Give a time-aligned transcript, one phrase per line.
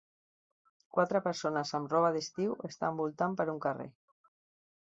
[0.97, 3.89] Quatre persones amb roba d'estiu estan voltant per un carrer.